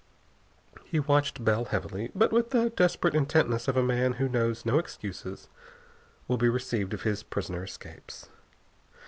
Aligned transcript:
He 0.83 0.99
watched 0.99 1.45
Bell 1.45 1.65
heavily, 1.65 2.09
but 2.15 2.33
with 2.33 2.49
the 2.49 2.71
desperate 2.71 3.13
intentness 3.13 3.67
of 3.67 3.77
a 3.77 3.83
man 3.83 4.13
who 4.13 4.27
knows 4.27 4.65
no 4.65 4.79
excuses 4.79 5.47
will 6.27 6.37
be 6.37 6.49
received 6.49 6.95
if 6.95 7.03
his 7.03 7.21
prisoner 7.21 7.63
escapes. 7.65 8.27